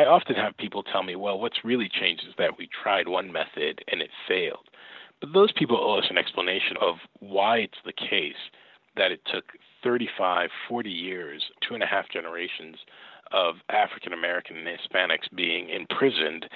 [0.00, 3.30] I often have people tell me, well, what's really changed is that we tried one
[3.30, 4.66] method and it failed.
[5.20, 8.48] But those people owe us an explanation of why it's the case
[8.96, 9.44] that it took
[9.84, 12.78] 35, 40 years, two and a half generations
[13.30, 16.46] of African American and Hispanics being imprisoned,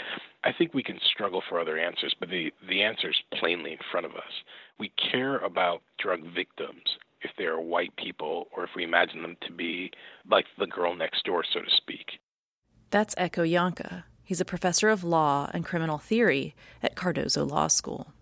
[0.42, 3.78] I think we can struggle for other answers, but the, the answer is plainly in
[3.90, 4.42] front of us.
[4.78, 9.36] We care about drug victims if they are white people or if we imagine them
[9.46, 9.90] to be
[10.30, 12.20] like the girl next door, so to speak.
[12.94, 14.04] That's Ekow Yankah.
[14.22, 18.12] He's a professor of law and criminal theory at Cardozo Law School.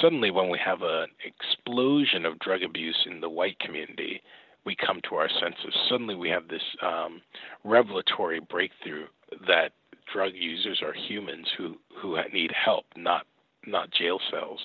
[0.00, 4.22] Suddenly, when we have an explosion of drug abuse in the white community,
[4.64, 5.74] we come to our senses.
[5.88, 7.20] Suddenly, we have this um,
[7.64, 9.06] revelatory breakthrough
[9.48, 9.72] that
[10.12, 13.26] drug users are humans who, who need help, not
[13.66, 14.64] not jail cells.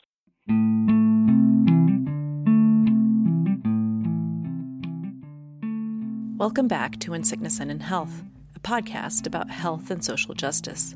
[6.38, 8.22] Welcome back to In Sickness and in Health,
[8.68, 10.94] podcast about health and social justice.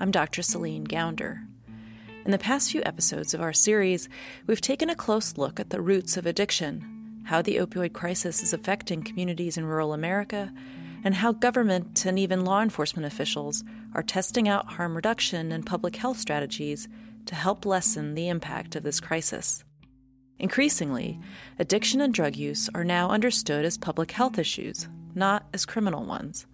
[0.00, 0.42] I'm Dr.
[0.42, 1.46] Celine Gounder.
[2.24, 4.08] In the past few episodes of our series,
[4.48, 8.52] we've taken a close look at the roots of addiction how the opioid crisis is
[8.52, 10.52] affecting communities in rural America,
[11.04, 13.62] and how government and even law enforcement officials
[13.94, 16.88] are testing out harm reduction and public health strategies
[17.26, 19.62] to help lessen the impact of this crisis.
[20.40, 21.20] Increasingly,
[21.60, 26.46] addiction and drug use are now understood as public health issues, not as criminal ones.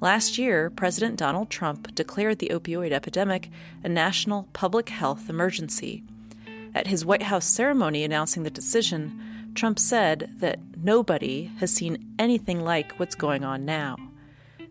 [0.00, 3.50] Last year, President Donald Trump declared the opioid epidemic
[3.82, 6.02] a national public health emergency.
[6.74, 12.60] At his White House ceremony announcing the decision, Trump said that nobody has seen anything
[12.60, 13.96] like what's going on now.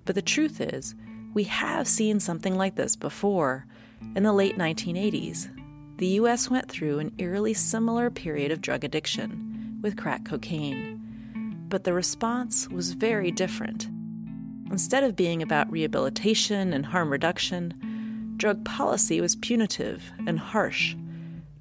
[0.06, 0.94] But the truth is,
[1.34, 3.66] we have seen something like this before.
[4.16, 5.50] In the late 1980s,
[5.97, 6.50] the U.S.
[6.50, 11.00] went through an eerily similar period of drug addiction with crack cocaine.
[11.70, 13.88] But the response was very different.
[14.73, 20.95] Instead of being about rehabilitation and harm reduction, drug policy was punitive and harsh.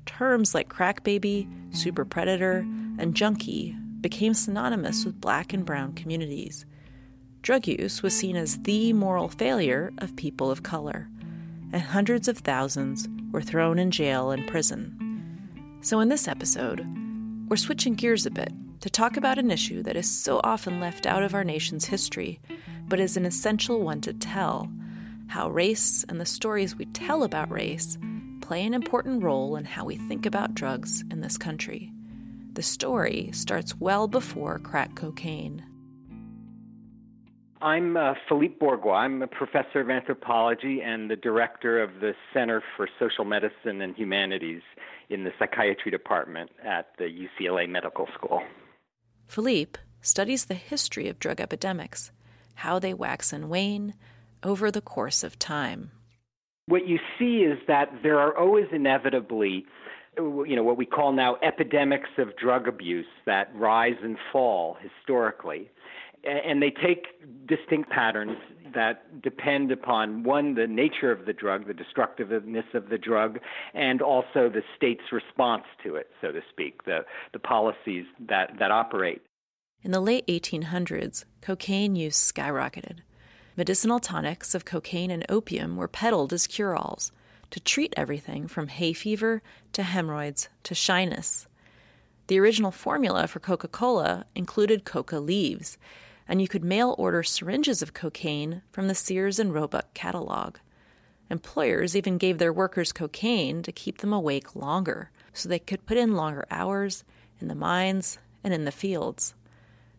[0.07, 2.67] Terms like crack baby, super predator,
[2.99, 6.65] and junkie became synonymous with black and brown communities.
[7.43, 11.11] Drug use was seen as the moral failure of people of color,
[11.71, 15.79] and hundreds of thousands were thrown in jail and prison.
[15.83, 16.87] So, in this episode,
[17.51, 21.07] we're switching gears a bit to talk about an issue that is so often left
[21.07, 22.41] out of our nation's history,
[22.89, 24.69] but is an essential one to tell
[25.29, 27.97] how race and the stories we tell about race
[28.41, 31.93] play an important role in how we think about drugs in this country.
[32.55, 35.65] The story starts well before crack cocaine.
[37.61, 39.05] I'm uh, Philippe Bourgois.
[39.05, 43.95] I'm a professor of anthropology and the director of the Center for Social Medicine and
[43.95, 44.63] Humanities
[45.09, 48.43] in the psychiatry department at the UCLA Medical School.
[49.33, 52.13] Philippe studies the history of drug epidemics,
[52.57, 53.95] how they wax and wane
[54.43, 55.91] over the course of time.
[56.67, 59.65] What you see is that there are always inevitably
[60.19, 65.71] you know what we call now epidemics of drug abuse that rise and fall historically
[66.25, 67.07] and they take
[67.47, 68.37] distinct patterns
[68.75, 73.39] that depend upon one the nature of the drug the destructiveness of the drug
[73.75, 77.01] and also the state's response to it so to speak the
[77.33, 79.23] the policies that that operate
[79.83, 83.01] in the late 1800s cocaine use skyrocketed
[83.57, 87.13] medicinal tonics of cocaine and opium were peddled as cure-alls
[87.53, 89.43] to treat everything from hay fever
[89.75, 91.47] to hemorrhoids to shyness.
[92.29, 95.77] The original formula for Coca Cola included coca leaves,
[96.29, 100.57] and you could mail order syringes of cocaine from the Sears and Roebuck catalog.
[101.31, 105.97] Employers even gave their workers cocaine to keep them awake longer so they could put
[105.97, 107.05] in longer hours
[107.41, 109.35] in the mines and in the fields.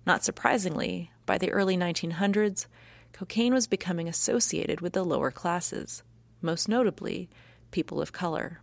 [0.05, 2.67] Not surprisingly, by the early 1900s,
[3.13, 6.03] cocaine was becoming associated with the lower classes
[6.43, 7.29] most notably
[7.71, 8.59] people of color.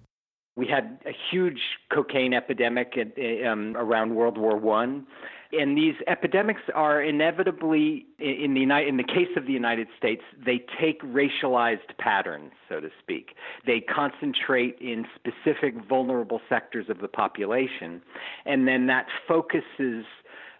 [0.56, 1.60] We had a huge
[1.92, 5.06] cocaine epidemic at, um, around World War One,
[5.52, 10.64] and these epidemics are inevitably, in the in the case of the United States, they
[10.80, 13.34] take racialized patterns, so to speak.
[13.66, 18.02] They concentrate in specific vulnerable sectors of the population,
[18.46, 20.04] and then that focuses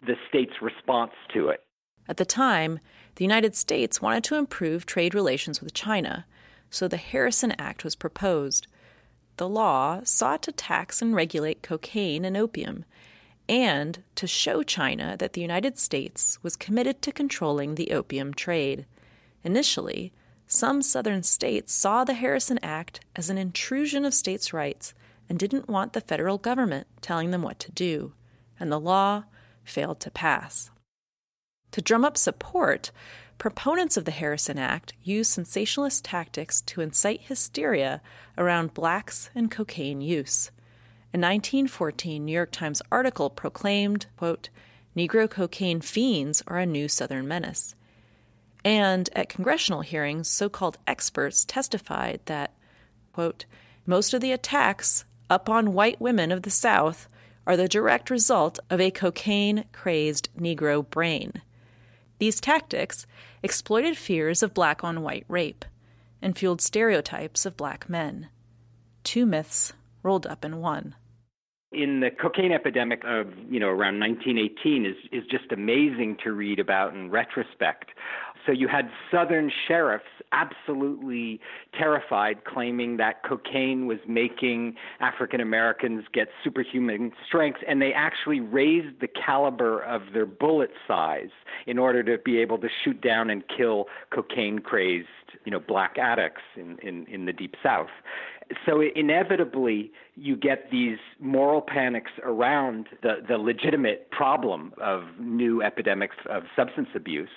[0.07, 1.63] the state's response to it.
[2.09, 2.81] At the time,
[3.17, 6.27] the United States wanted to improve trade relations with China
[6.71, 8.67] so the Harrison Act was proposed.
[9.37, 12.85] The law sought to tax and regulate cocaine and opium,
[13.51, 18.87] and to show China that the United States was committed to controlling the opium trade.
[19.43, 20.13] Initially,
[20.47, 24.95] some southern states saw the Harrison Act as an intrusion of states' rights
[25.29, 28.13] and didn't want the federal government telling them what to do,
[28.61, 29.25] and the law
[29.65, 30.71] failed to pass.
[31.73, 32.93] To drum up support,
[33.39, 38.01] proponents of the Harrison Act used sensationalist tactics to incite hysteria
[38.39, 40.53] around blacks and cocaine use.
[41.13, 44.49] A 1914 New York Times article proclaimed, quote,
[44.97, 47.75] Negro cocaine fiends are a new Southern menace.
[48.65, 52.55] And at congressional hearings, so called experts testified that,
[53.13, 53.45] quote,
[53.87, 57.09] most of the attacks upon white women of the South
[57.45, 61.43] are the direct result of a cocaine crazed Negro brain.
[62.21, 63.09] These tactics
[63.43, 65.65] exploited fears of black on white rape
[66.23, 68.29] and fueled stereotypes of black men.
[69.03, 69.73] Two myths
[70.05, 70.95] rolled up in one.
[71.73, 76.59] In the cocaine epidemic of, you know, around 1918 is, is just amazing to read
[76.59, 77.91] about in retrospect.
[78.45, 81.41] So you had Southern sheriffs absolutely
[81.77, 89.01] terrified, claiming that cocaine was making African Americans get superhuman strength, and they actually raised
[89.01, 91.31] the caliber of their bullet size
[91.67, 95.07] in order to be able to shoot down and kill cocaine crazed,
[95.45, 97.91] you know, black addicts in, in, in the deep south
[98.67, 106.17] so inevitably you get these moral panics around the, the legitimate problem of new epidemics
[106.29, 107.29] of substance abuse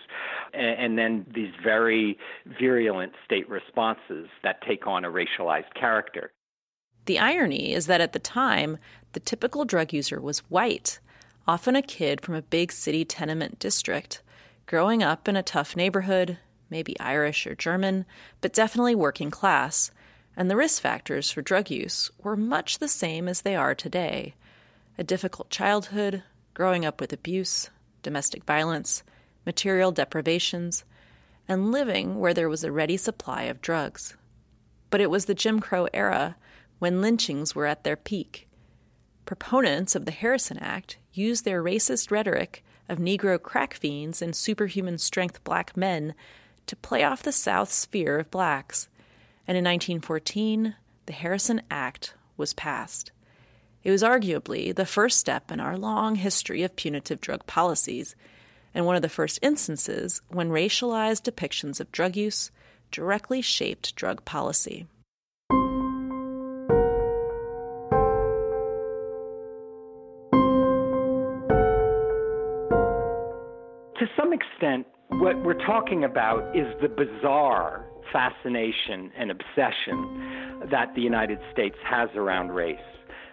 [0.54, 2.18] and, and then these very
[2.60, 6.32] virulent state responses that take on a racialized character.
[7.06, 8.78] The irony is that at the time,
[9.12, 11.00] the typical drug user was white,
[11.48, 14.22] often a kid from a big city tenement district,
[14.66, 16.38] growing up in a tough neighborhood,
[16.70, 18.06] maybe Irish or German,
[18.40, 19.92] but definitely working class
[20.36, 24.34] and the risk factors for drug use were much the same as they are today
[24.98, 26.22] a difficult childhood,
[26.54, 27.72] growing up with abuse,
[28.04, 29.02] domestic violence,
[29.46, 30.84] material deprivations,
[31.48, 34.16] and living where there was a ready supply of drugs.
[34.90, 36.36] But it was the Jim Crow era
[36.78, 38.48] when lynchings were at their peak.
[39.26, 44.98] Proponents of the Harrison Act used their racist rhetoric of Negro crack fiends and superhuman
[44.98, 46.14] strength black men
[46.68, 48.90] to play off the South's fear of blacks
[49.48, 50.76] and in 1914,
[51.06, 53.12] the Harrison Act was passed.
[53.84, 58.16] It was arguably the first step in our long history of punitive drug policies,
[58.74, 62.50] and one of the first instances when racialized depictions of drug use
[62.92, 64.88] directly shaped drug policy.
[74.00, 81.02] To some extent, what we're talking about is the bizarre fascination and obsession that the
[81.02, 82.78] United States has around race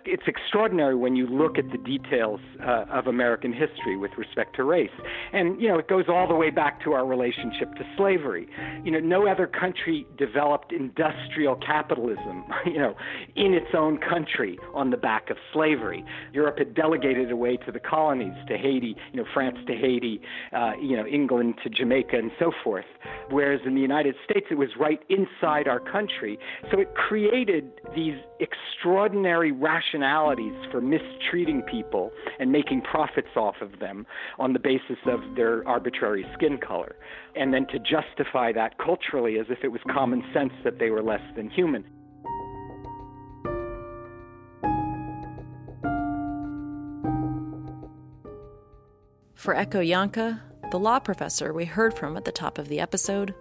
[0.05, 4.65] it's extraordinary when you look at the details uh, of American history with respect to
[4.65, 4.91] race.
[5.33, 8.49] And, you know, it goes all the way back to our relationship to slavery.
[8.85, 12.95] You know, no other country developed industrial capitalism, you know,
[13.37, 16.05] in its own country on the back of slavery.
[16.33, 20.21] Europe had delegated away to the colonies, to Haiti, you know, France to Haiti,
[20.53, 22.85] uh, you know, England to Jamaica and so forth.
[23.31, 26.39] Whereas in the United States, it was right inside our country.
[26.71, 34.07] So it created these extraordinary rationalities for mistreating people and making profits off of them
[34.39, 36.97] on the basis of their arbitrary skin color,
[37.37, 41.03] and then to justify that culturally as if it was common sense that they were
[41.03, 41.85] less than human.
[49.35, 53.35] For Ekow Yankah, the law professor we heard from at the top of the episode,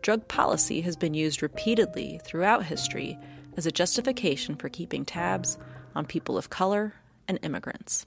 [0.00, 3.18] drug policy has been used repeatedly throughout history
[3.56, 5.58] as a justification for keeping tabs
[5.94, 6.94] on people of color
[7.28, 8.06] and immigrants.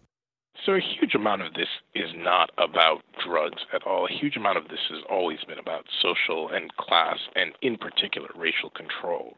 [0.65, 4.07] So, a huge amount of this is not about drugs at all.
[4.07, 8.29] A huge amount of this has always been about social and class, and in particular,
[8.35, 9.35] racial control.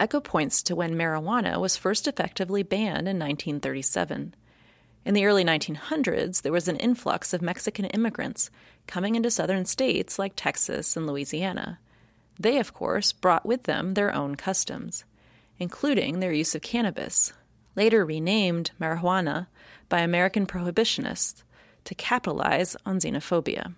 [0.00, 4.34] Ekow points to when marijuana was first effectively banned in 1937.
[5.04, 8.50] In the early 1900s, there was an influx of Mexican immigrants
[8.86, 11.78] coming into southern states like Texas and Louisiana.
[12.38, 15.04] They, of course, brought with them their own customs,
[15.58, 17.34] including their use of cannabis,
[17.76, 19.46] later renamed marijuana
[19.90, 21.42] by American prohibitionists
[21.84, 23.74] to capitalize on xenophobia.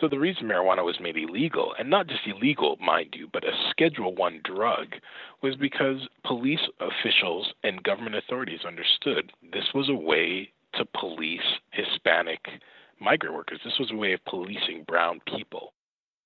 [0.00, 3.52] So the reason marijuana was made illegal, and not just illegal, mind you, but a
[3.70, 4.94] Schedule One drug,
[5.40, 12.40] was because police officials and government authorities understood this was a way to police Hispanic
[13.00, 13.60] migrant workers.
[13.64, 15.72] This was a way of policing brown people.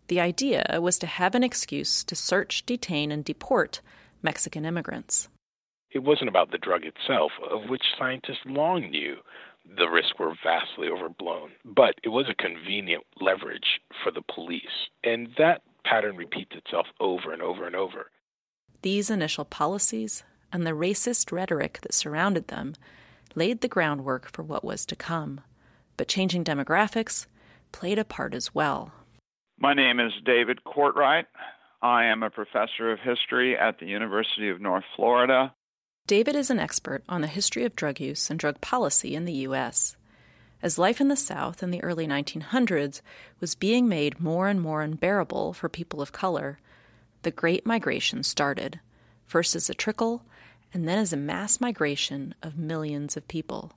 [0.09, 3.83] The idea was to have an excuse to search, detain, and deport
[4.23, 5.29] Mexican immigrants.
[5.91, 9.17] It wasn't about the drug itself, of which scientists long knew
[9.77, 14.89] the risks were vastly overblown, but it was a convenient leverage for the police.
[15.05, 18.11] And that pattern repeats itself over and over and over.
[18.83, 20.23] These initial policies
[20.53, 22.75] and the racist rhetoric that surrounded them
[23.35, 25.41] laid the groundwork for what was to come.
[25.97, 27.27] But changing demographics
[27.73, 28.93] played a part as well.
[29.59, 31.27] My name is David Courtwright.
[31.83, 35.53] I am a professor of history at the University of North Florida.
[36.09, 39.45] David is an expert on the history of drug use and drug policy in the
[39.45, 39.95] U.S.
[40.63, 43.03] As life in the South in the early 1900s
[43.41, 46.61] was being made more and more unbearable for people of color,
[47.25, 48.81] the Great Migration started,
[49.27, 50.23] first as a trickle
[50.73, 53.75] and then as a mass migration of millions of people.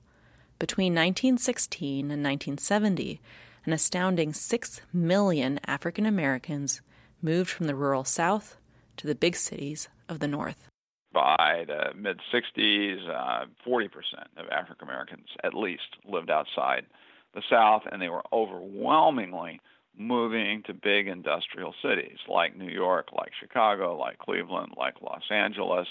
[0.58, 3.20] Between 1916 and 1970,
[3.66, 6.80] an astounding 6 million African Americans
[7.20, 8.56] moved from the rural South
[8.96, 10.71] to the big cities of the North.
[11.12, 13.88] By the mid 60s, uh, 40%
[14.36, 16.86] of African Americans at least lived outside
[17.34, 19.60] the South, and they were overwhelmingly
[19.96, 25.86] moving to big industrial cities like New York, like Chicago, like Cleveland, like Los Angeles.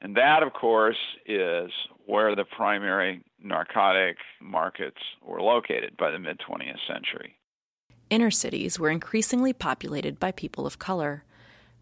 [0.00, 1.70] And that, of course, is
[2.06, 7.36] where the primary narcotic markets were located by the mid 20th century.
[8.10, 11.24] Inner cities were increasingly populated by people of color,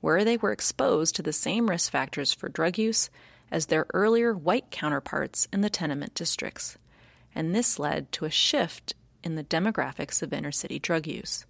[0.00, 3.10] where they were exposed to the same risk factors for drug use
[3.50, 6.78] as their earlier white counterparts in the tenement districts.
[7.34, 11.44] And this led to a shift in the demographics of inner city drug use.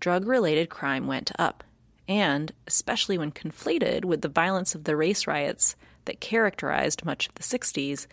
[0.00, 1.64] Drug related crime went up,
[2.06, 7.34] and, especially when conflated with the violence of the race riots that characterized much of
[7.34, 8.06] the 60s,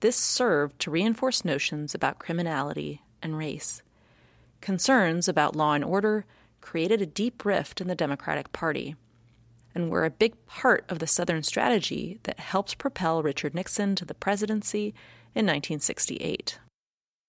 [0.00, 3.82] this served to reinforce notions about criminality and race.
[4.60, 6.24] Concerns about law and order
[6.60, 8.96] created a deep rift in the Democratic Party
[9.74, 14.04] and were a big part of the Southern strategy that helped propel Richard Nixon to
[14.04, 14.94] the presidency
[15.34, 16.58] in 1968.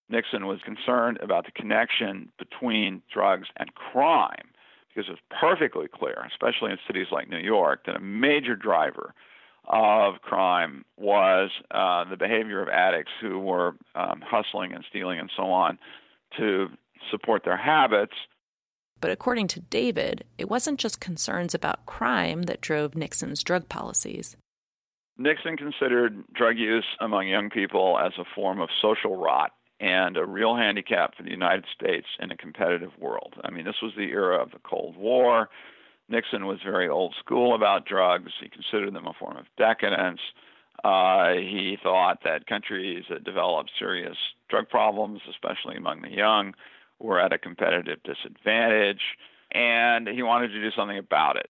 [0.10, 4.50] Nixon was concerned about the connection between drugs and crime
[4.89, 9.13] because it was perfectly clear, especially in cities like New York, that a major driver
[9.65, 15.29] of crime was uh, the behavior of addicts who were um, hustling and stealing and
[15.38, 15.77] so on
[16.38, 16.67] to
[17.12, 18.13] support their habits.
[19.01, 24.35] But according to David, it wasn't just concerns about crime that drove Nixon's drug policies.
[25.17, 30.25] Nixon considered drug use among young people as a form of social rot and a
[30.25, 33.35] real handicap for the United States in a competitive world.
[33.43, 35.49] I mean, this was the era of the Cold War.
[36.09, 38.31] Nixon was very old school about drugs.
[38.41, 40.19] He considered them a form of decadence.
[40.83, 44.17] Uh, he thought that countries that developed serious
[44.49, 46.53] drug problems, especially among the young,
[46.99, 49.01] were at a competitive disadvantage,
[49.51, 51.49] and he wanted to do something about it.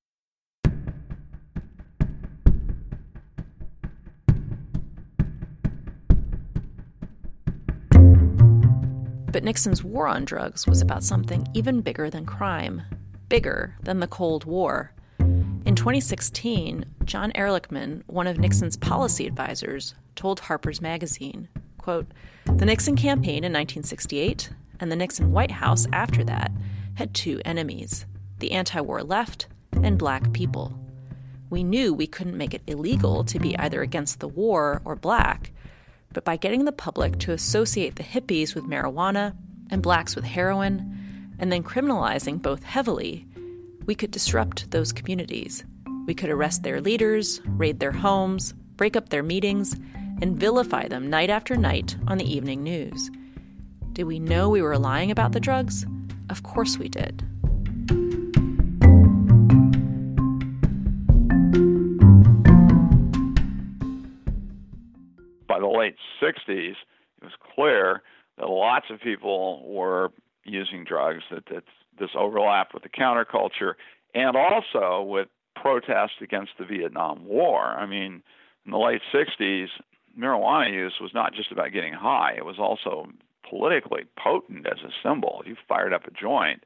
[9.31, 12.81] But Nixon's war on drugs was about something even bigger than crime,
[13.29, 14.91] bigger than the Cold War.
[15.19, 22.07] In 2016, John Ehrlichman, one of Nixon's policy advisors, told Harper's Magazine, quote,
[22.45, 24.49] "The Nixon campaign in 1968
[24.79, 26.51] and the Nixon White House after that
[26.95, 28.05] had two enemies,
[28.39, 29.47] the anti-war left
[29.83, 30.77] and black people.
[31.49, 35.51] We knew we couldn't make it illegal to be either against the war or black,
[36.13, 39.35] but by getting the public to associate the hippies with marijuana
[39.69, 43.25] and blacks with heroin, and then criminalizing both heavily,
[43.85, 45.63] we could disrupt those communities.
[46.05, 49.75] We could arrest their leaders, raid their homes, break up their meetings,
[50.21, 53.09] and vilify them night after night on the evening news.
[53.99, 55.85] Did we know we were lying about the drugs?
[56.29, 57.17] Of course we did.
[65.49, 66.75] By the late 60s, it
[67.21, 68.01] was clear
[68.37, 70.13] that lots of people were
[70.45, 71.63] using drugs, that, that
[71.99, 73.73] this overlap with the counterculture,
[74.15, 75.27] and also with
[75.57, 77.63] protests against the Vietnam War.
[77.63, 78.23] I mean,
[78.63, 79.67] in the late 60s,
[80.17, 83.09] marijuana use was not just about getting high, it was also
[83.49, 85.41] politically potent as a symbol.
[85.45, 86.63] You fired up a joint.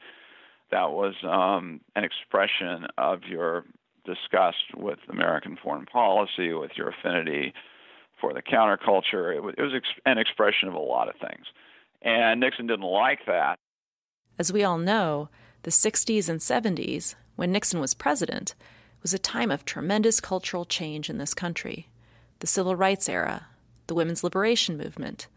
[0.72, 3.66] That was um, an expression of your
[4.06, 7.54] disgust with American foreign policy, with your affinity
[8.20, 9.36] for the counterculture.
[9.36, 11.46] It was, it was ex- an expression of a lot of things.
[12.02, 13.58] And Nixon didn't like that.
[14.38, 15.30] As we all know,
[15.62, 18.56] the 60s and 70s, when Nixon was president,
[19.02, 21.88] was a time of tremendous cultural change in this country.
[22.40, 23.48] The civil rights era,
[23.88, 25.28] the women's liberation movement,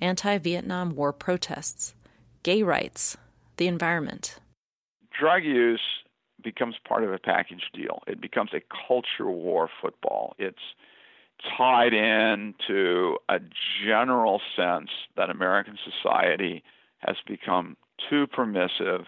[0.00, 1.94] anti Vietnam War protests,
[2.42, 3.16] gay rights,
[3.56, 4.38] the environment.
[5.18, 5.80] Drug use
[6.42, 8.02] becomes part of a package deal.
[8.06, 10.34] It becomes a culture war football.
[10.38, 10.58] It's
[11.56, 13.38] tied into a
[13.84, 16.62] general sense that American society
[16.98, 17.76] has become
[18.08, 19.06] too permissive,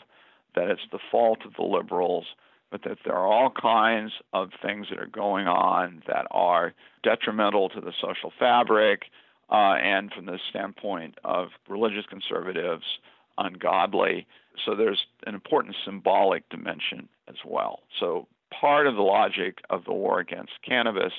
[0.54, 2.26] that it's the fault of the liberals,
[2.70, 7.68] but that there are all kinds of things that are going on that are detrimental
[7.70, 9.02] to the social fabric,
[9.50, 12.84] uh, and from the standpoint of religious conservatives,
[13.38, 14.26] ungodly.
[14.64, 17.80] so there's an important symbolic dimension as well.
[18.00, 21.12] So part of the logic of the war against cannabis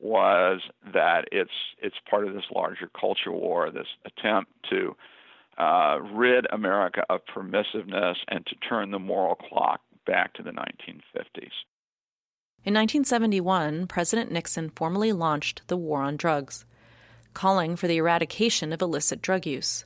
[0.00, 0.60] was
[0.92, 4.96] that it's it's part of this larger culture war, this attempt to
[5.58, 11.52] uh, rid America of permissiveness and to turn the moral clock back to the 1950s.
[12.64, 16.64] In 1971, President Nixon formally launched the War on Drugs,
[17.34, 19.84] calling for the eradication of illicit drug use.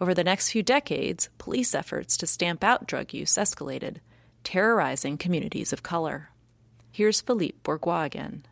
[0.00, 3.98] Over the next few decades, police efforts to stamp out drug use escalated,
[4.44, 6.30] terrorizing communities of color.
[6.90, 8.44] Here's Philippe Bourgois again.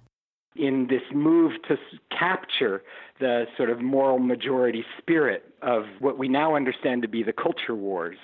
[0.56, 1.76] In this move to
[2.16, 2.82] capture
[3.18, 7.74] the sort of moral majority spirit of what we now understand to be the culture
[7.74, 8.16] wars,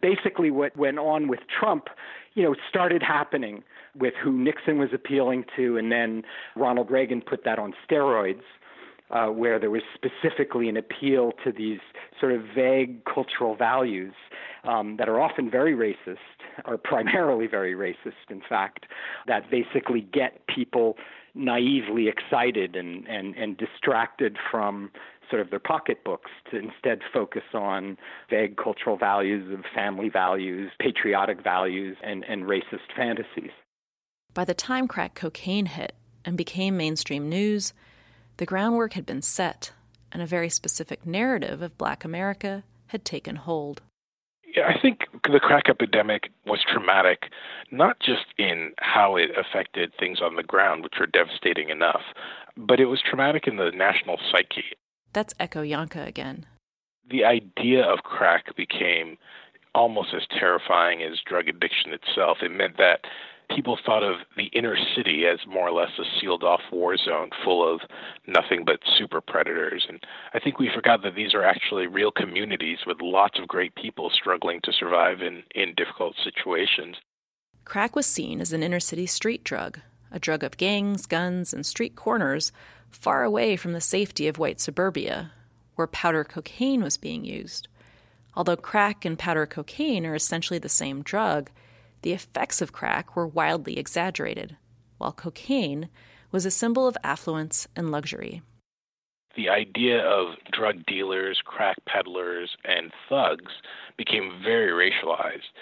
[0.00, 1.88] basically what went on with Trump,
[2.34, 3.62] you know, started happening
[3.96, 6.22] with who Nixon was appealing to, and then
[6.56, 8.42] Ronald Reagan put that on steroids
[9.10, 11.80] uh, where there was specifically an appeal to these
[12.20, 14.14] sort of vague cultural values
[14.64, 16.18] um, that are often very racist,
[16.64, 18.86] or primarily very racist, in fact,
[19.26, 20.96] that basically get people
[21.34, 24.90] naively excited and, and, and distracted from
[25.30, 27.96] sort of their pocketbooks to instead focus on
[28.30, 33.50] vague cultural values of family values, patriotic values, and, and racist fantasies.
[34.34, 37.72] By the time crack cocaine hit and became mainstream news,
[38.38, 39.72] the groundwork had been set,
[40.10, 43.82] and a very specific narrative of black America had taken hold.
[44.56, 47.30] Yeah, I think the crack epidemic was traumatic,
[47.70, 52.00] not just in how it affected things on the ground, which were devastating enough,
[52.56, 54.64] but it was traumatic in the national psyche.
[55.12, 56.46] That's Ekow Yankah again.
[57.10, 59.18] The idea of crack became
[59.74, 62.38] almost as terrifying as drug addiction itself.
[62.42, 63.00] It meant that
[63.54, 67.30] people thought of the inner city as more or less a sealed off war zone
[67.44, 67.80] full of
[68.26, 69.86] nothing but super predators.
[69.88, 70.00] And
[70.34, 74.10] I think we forgot that these are actually real communities with lots of great people
[74.10, 76.96] struggling to survive in, in difficult situations.
[77.64, 79.80] Crack was seen as an inner city street drug,
[80.10, 82.52] a drug of gangs, guns, and street corners
[82.90, 85.32] far away from the safety of white suburbia,
[85.74, 87.68] where powder cocaine was being used.
[88.34, 91.50] Although crack and powder cocaine are essentially the same drug,
[92.02, 94.56] the effects of crack were wildly exaggerated,
[94.98, 95.88] while cocaine
[96.30, 98.42] was a symbol of affluence and luxury.
[99.36, 103.52] The idea of drug dealers, crack peddlers, and thugs
[103.96, 105.52] became very racialized.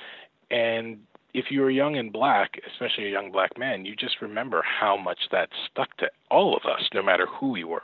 [0.50, 1.00] And
[1.34, 4.96] if you were young and black, especially a young black man, you just remember how
[4.96, 7.82] much that stuck to all of us, no matter who we were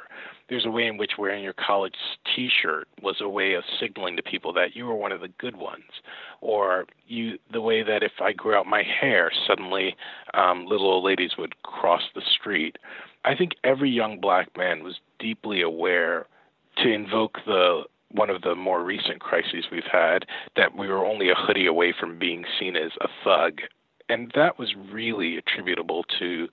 [0.52, 1.94] there's a way in which wearing your college
[2.36, 5.56] T-shirt was a way of signaling to people that you were one of the good
[5.56, 6.02] ones,
[6.42, 9.96] or you the way that if I grew out my hair, suddenly
[10.34, 12.76] um, little old ladies would cross the street.
[13.24, 16.26] I think every young black man was deeply aware
[16.82, 21.30] to invoke the one of the more recent crises we've had that we were only
[21.30, 23.60] a hoodie away from being seen as a thug,
[24.10, 26.46] and that was really attributable to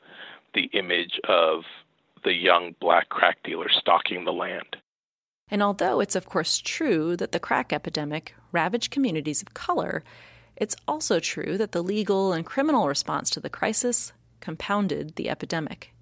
[0.53, 1.63] the image of
[2.23, 4.77] the young black crack dealer stalking the land.
[5.51, 10.03] And although it's of course true that the crack epidemic ravaged communities of color,
[10.55, 15.93] it's also true that the legal and criminal response to the crisis compounded the epidemic.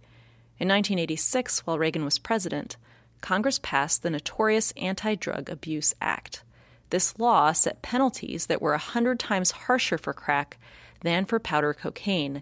[0.60, 2.78] In 1986, while Reagan was president,
[3.22, 6.44] Congress passed the notorious Anti Drug Abuse Act.
[6.90, 10.58] This law set penalties that were a hundred times harsher for crack
[11.02, 12.42] than for powder cocaine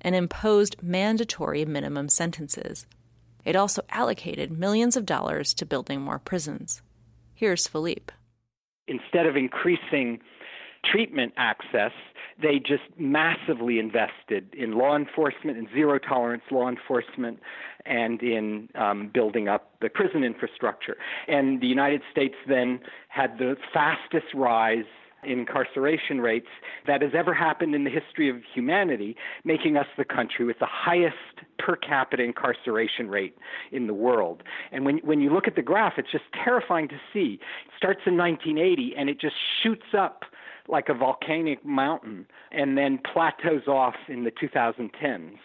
[0.00, 2.86] and imposed mandatory minimum sentences.
[3.46, 6.82] It also allocated millions of dollars to building more prisons.
[7.32, 8.12] Here's Philippe.
[8.88, 10.18] Instead of increasing
[10.84, 11.92] treatment access,
[12.42, 17.38] they just massively invested in law enforcement and zero tolerance law enforcement
[17.86, 20.96] and in um, building up the prison infrastructure.
[21.28, 24.84] And the United States then had the fastest rise
[25.24, 26.48] incarceration rates
[26.86, 30.68] that has ever happened in the history of humanity, making us the country with the
[30.68, 31.16] highest
[31.58, 33.36] per capita incarceration rate
[33.72, 34.42] in the world.
[34.72, 37.40] And when, when you look at the graph, it's just terrifying to see.
[37.66, 40.24] It starts in 1980 and it just shoots up
[40.68, 45.38] like a volcanic mountain and then plateaus off in the 2010s.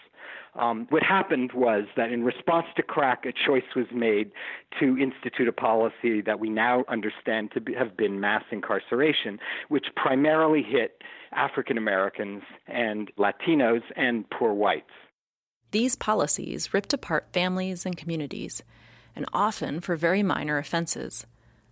[0.59, 4.31] Um, what happened was that in response to crack, a choice was made
[4.79, 9.85] to institute a policy that we now understand to be, have been mass incarceration, which
[9.95, 14.91] primarily hit African Americans and Latinos and poor whites.
[15.71, 18.61] These policies ripped apart families and communities,
[19.15, 21.25] and often for very minor offenses.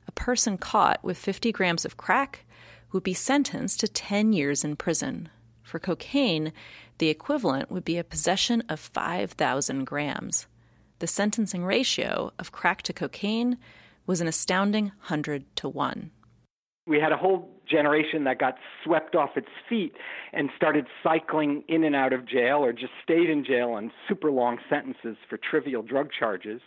[0.08, 2.46] A person caught with 50 grams of crack
[2.94, 5.30] would be sentenced to 10 years in prison.
[5.70, 6.52] For cocaine,
[6.98, 10.48] the equivalent would be a possession of 5,000 grams.
[10.98, 13.60] The sentencing ratio of crack to cocaine
[14.08, 16.10] was an astounding 100 to 1.
[16.88, 19.94] We had a whole generation that got swept off its feet
[20.34, 24.32] and started cycling in and out of jail or just stayed in jail on super
[24.32, 26.62] long sentences for trivial drug charges.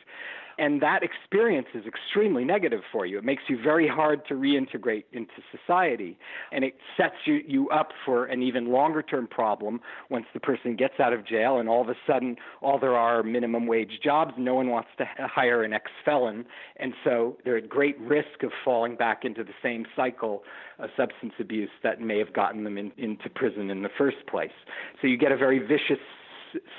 [0.63, 3.19] And that experience is extremely negative for you.
[3.19, 6.17] It makes you very hard to reintegrate into society.
[6.53, 10.77] And it sets you, you up for an even longer term problem once the person
[10.77, 14.35] gets out of jail and all of a sudden all there are minimum wage jobs.
[14.39, 16.45] No one wants to hire an ex felon.
[16.77, 20.45] And so they're at great risk of falling back into the same cycle
[20.79, 24.53] of substance abuse that may have gotten them in, into prison in the first place.
[25.01, 25.99] So you get a very vicious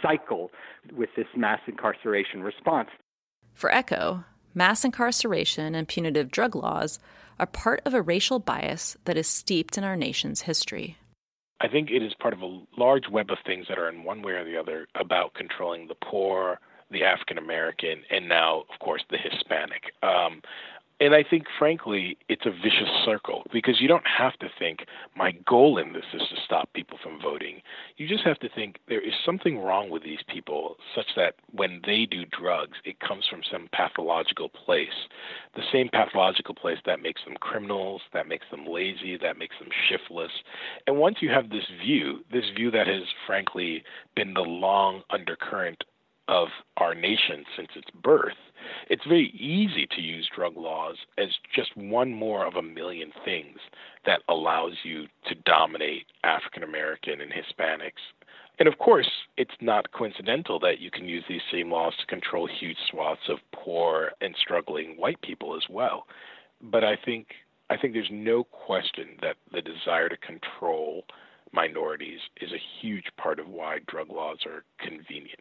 [0.02, 0.52] cycle
[0.96, 2.88] with this mass incarceration response.
[3.54, 7.00] For Ekow, mass incarceration and punitive drug laws
[7.40, 10.98] are part of a racial bias that is steeped in our nation's history.
[11.62, 14.22] I think it is part of a large web of things that are in one
[14.22, 16.60] way or the other about controlling the poor,
[16.92, 19.94] the African American, and now, of course, the Hispanic.
[20.04, 20.42] Um,
[21.04, 24.86] and I think, frankly, it's a vicious circle because you don't have to think,
[25.18, 27.62] my goal in this is to stop people from voting.
[27.98, 31.82] You just have to think there is something wrong with these people such that when
[31.86, 35.10] they do drugs, it comes from some pathological place.
[35.56, 39.70] The same pathological place that makes them criminals, that makes them lazy, that makes them
[39.90, 40.32] shiftless.
[40.88, 43.84] And once you have this view, this view that has, frankly,
[44.16, 45.84] been the long undercurrent
[46.28, 48.38] of our nation since its birth,
[48.90, 53.60] it's very easy to use drug laws as just one more of a million things
[54.06, 58.02] that allows you to dominate African American and Hispanics.
[58.60, 62.48] And of course, it's not coincidental that you can use these same laws to control
[62.48, 66.06] huge swaths of poor and struggling white people as well.
[66.62, 67.28] But I think
[67.70, 71.06] I think there's no question that the desire to control
[71.52, 75.40] minorities is a huge part of why drug laws are convenient.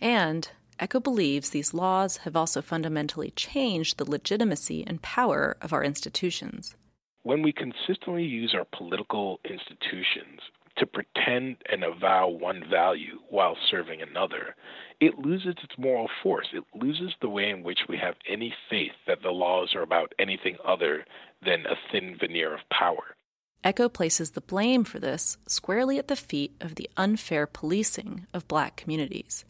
[0.00, 0.48] And
[0.80, 6.74] Ekow believes these laws have also fundamentally changed the legitimacy and power of our institutions.
[7.22, 10.40] When we consistently use our political institutions
[10.78, 14.54] to pretend and avow one value while serving another,
[15.00, 16.48] it loses its moral force.
[16.54, 20.14] It loses the way in which we have any faith that the laws are about
[20.18, 21.04] anything other
[21.44, 23.16] than a thin veneer of power.
[23.62, 28.48] Ekow places the blame for this squarely at the feet of the unfair policing of
[28.48, 29.44] black communities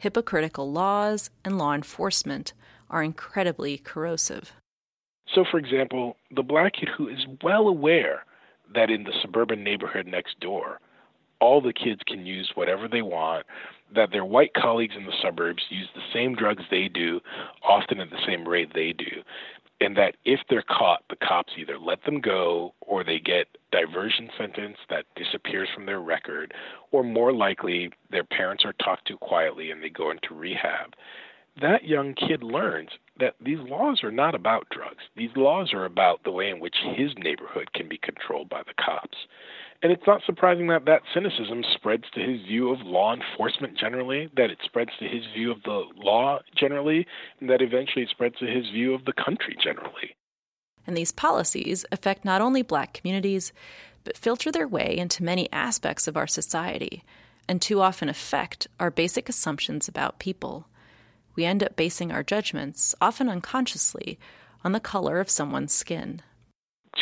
[0.00, 2.52] hypocritical laws and law enforcement
[2.88, 4.52] are incredibly corrosive.
[5.34, 8.24] So, for example, the black kid who is well aware
[8.74, 10.80] that in the suburban neighborhood next door,
[11.40, 13.46] all the kids can use whatever they want,
[13.94, 17.20] that their white colleagues in the suburbs use the same drugs they do,
[17.62, 19.22] often at the same rate they do,
[19.80, 24.28] and that if they're caught, the cops either let them go or they get diversion
[24.36, 26.52] sentence that disappears from their record,
[26.92, 30.94] or more likely their parents are talked to quietly and they go into rehab.
[31.60, 35.04] That young kid learns that these laws are not about drugs.
[35.16, 38.82] These laws are about the way in which his neighborhood can be controlled by the
[38.82, 39.18] cops.
[39.82, 44.28] And it's not surprising that that cynicism spreads to his view of law enforcement generally,
[44.36, 47.06] that it spreads to his view of the law generally,
[47.40, 50.14] and that eventually it spreads to his view of the country generally.
[50.86, 53.54] And these policies affect not only black communities,
[54.04, 57.02] but filter their way into many aspects of our society,
[57.48, 60.66] and too often affect our basic assumptions about people.
[61.36, 64.18] We end up basing our judgments, often unconsciously,
[64.62, 66.20] on the color of someone's skin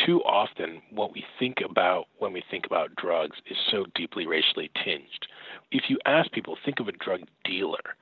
[0.05, 4.69] too often what we think about when we think about drugs is so deeply racially
[4.83, 5.27] tinged.
[5.71, 7.95] If you ask people, think of a drug dealer,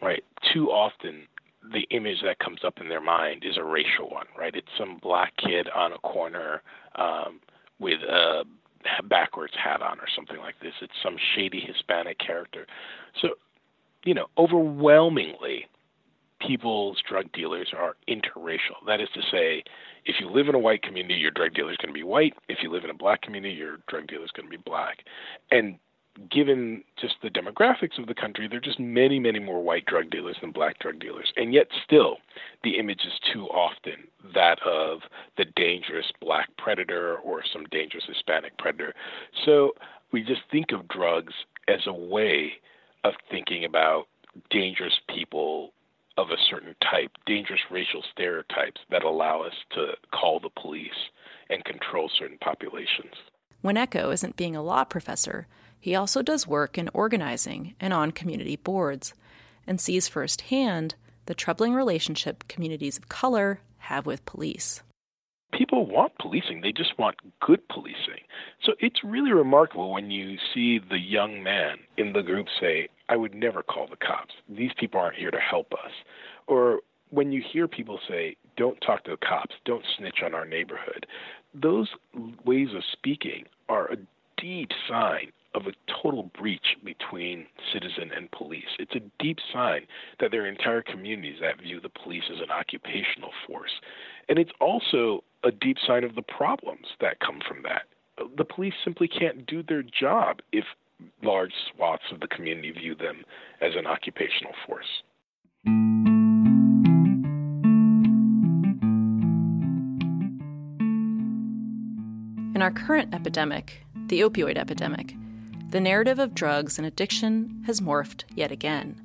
[0.00, 0.22] right?
[0.52, 1.26] Too often
[1.72, 4.54] the image that comes up in their mind is a racial one, right?
[4.54, 6.62] It's some black kid on a corner
[6.96, 7.40] um,
[7.78, 8.44] with a
[9.04, 10.74] backwards hat on or something like this.
[10.82, 12.66] It's some shady Hispanic character.
[13.20, 13.30] So,
[14.04, 15.66] you know, overwhelmingly,
[16.46, 18.84] people's drug dealers are interracial.
[18.86, 19.62] That is to say,
[20.04, 22.34] if you live in a white community, your drug dealer is going to be white.
[22.48, 24.98] If you live in a black community, your drug dealer is going to be black.
[25.50, 25.78] And
[26.30, 30.10] given just the demographics of the country, there are just many, many more white drug
[30.10, 31.32] dealers than black drug dealers.
[31.36, 32.18] And yet, still,
[32.62, 35.00] the image is too often that of
[35.36, 38.94] the dangerous black predator or some dangerous Hispanic predator.
[39.44, 39.72] So
[40.12, 41.32] we just think of drugs
[41.68, 42.52] as a way
[43.02, 44.04] of thinking about
[44.50, 45.72] dangerous people
[46.16, 51.10] of a certain type, dangerous racial stereotypes that allow us to call the police
[51.50, 53.14] and control certain populations.
[53.62, 55.46] When Ekow isn't being a law professor,
[55.80, 59.14] he also does work in organizing and on community boards,
[59.66, 60.94] and sees firsthand
[61.26, 64.82] the troubling relationship communities of color have with police.
[65.56, 68.24] People want policing, they just want good policing.
[68.64, 73.16] So it's really remarkable when you see the young man in the group say, I
[73.16, 74.34] would never call the cops.
[74.48, 75.92] These people aren't here to help us.
[76.46, 80.44] Or when you hear people say, don't talk to the cops, don't snitch on our
[80.44, 81.06] neighborhood,
[81.54, 81.88] those
[82.44, 83.96] ways of speaking are a
[84.36, 88.64] deep sign of a total breach between citizen and police.
[88.78, 89.86] It's a deep sign
[90.18, 93.70] that there are entire communities that view the police as an occupational force.
[94.28, 97.82] And it's also a deep sign of the problems that come from that.
[98.36, 100.64] The police simply can't do their job if
[101.22, 103.24] large swaths of the community view them
[103.60, 105.02] as an occupational force.
[112.54, 115.14] In our current epidemic, the opioid epidemic,
[115.70, 119.00] the narrative of drugs and addiction has morphed yet again.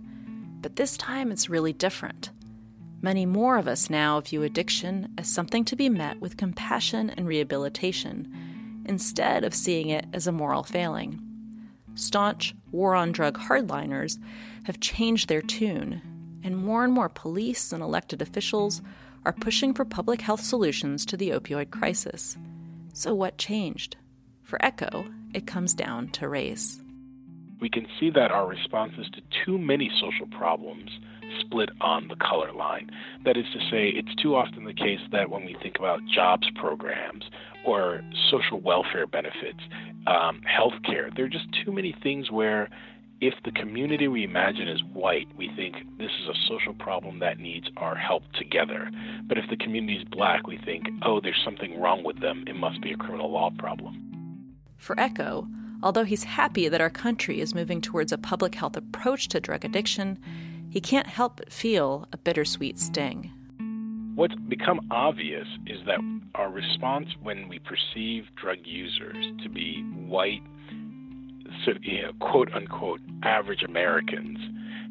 [0.62, 2.30] But this time it's really different.
[3.02, 7.26] Many more of us now view addiction as something to be met with compassion and
[7.28, 11.22] rehabilitation, instead of seeing it as a moral failing.
[11.96, 14.18] Staunch war on drug hardliners
[14.64, 16.02] have changed their tune,
[16.44, 18.82] and more and more police and elected officials
[19.26, 22.38] are pushing for public health solutions to the opioid crisis.
[22.94, 23.96] So, what changed?
[24.44, 26.82] For Ekow, it comes down to race.
[27.62, 30.90] We can see that our responses to too many social problems
[31.40, 32.90] split on the color line.
[33.26, 36.48] That is to say, it's too often the case that when we think about jobs
[36.56, 37.24] programs
[37.66, 39.60] or social welfare benefits,
[40.08, 42.70] um, healthcare, there are just too many things where
[43.22, 47.38] if the community we imagine is white, we think this is a social problem that
[47.38, 48.90] needs our help together.
[49.28, 52.46] But if the community is black, we think, oh, there's something wrong with them.
[52.48, 54.56] It must be a criminal law problem.
[54.78, 55.50] For Ekow,
[55.84, 59.66] although he's happy that our country is moving towards a public health approach to drug
[59.66, 60.18] addiction,
[60.70, 63.32] he can't help but feel a bittersweet sting.
[64.16, 66.00] What's become obvious is that
[66.36, 70.44] our response when we perceive drug users to be white,
[71.66, 74.38] so, you know, quote unquote, average Americans,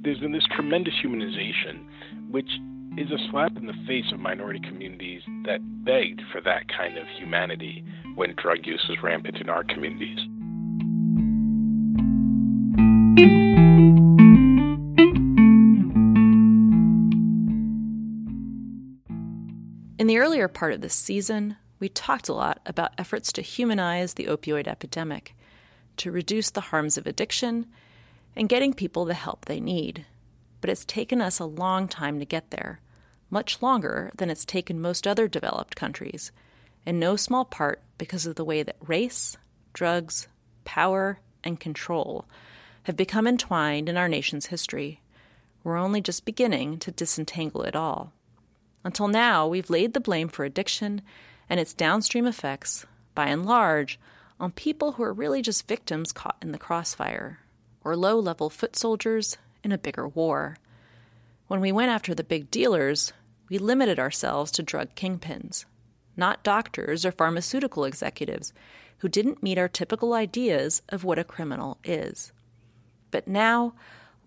[0.02, 1.84] there's been this tremendous humanization,
[2.30, 2.48] which
[2.96, 7.06] is a slap in the face of minority communities that begged for that kind of
[7.18, 7.84] humanity
[8.16, 10.18] when drug use was rampant in our communities.
[20.18, 24.66] Earlier part of this season, we talked a lot about efforts to humanize the opioid
[24.66, 25.34] epidemic,
[25.98, 27.66] to reduce the harms of addiction,
[28.36, 30.06] and getting people the help they need.
[30.60, 32.80] But it's taken us a long time to get there,
[33.30, 36.32] much longer than it's taken most other developed countries
[36.86, 39.36] in no small part because of the way that race,
[39.72, 40.28] drugs,
[40.64, 42.26] power, and control
[42.84, 45.02] have become entwined in our nation's history.
[45.62, 48.12] We're only just beginning to disentangle it all.
[48.88, 51.02] Until now, we've laid the blame for addiction
[51.46, 54.00] and its downstream effects, by and large,
[54.40, 57.40] on people who are really just victims caught in the crossfire,
[57.84, 60.56] or low level foot soldiers in a bigger war.
[61.48, 63.12] When we went after the big dealers,
[63.50, 65.66] we limited ourselves to drug kingpins,
[66.16, 68.54] not doctors or pharmaceutical executives
[69.00, 72.32] who didn't meet our typical ideas of what a criminal is.
[73.10, 73.74] But now,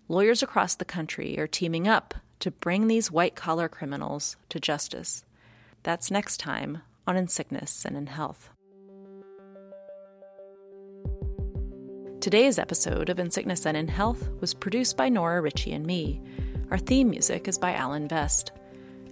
[0.06, 5.24] lawyers across the country are teaming up to bring these white collar criminals to justice.
[5.84, 8.50] That's next time on In Sickness and in Health.
[12.20, 16.20] Today's episode of In Sickness and in Health was produced by Nora Ritchie and me.
[16.70, 18.50] Our theme music is by Alan Best.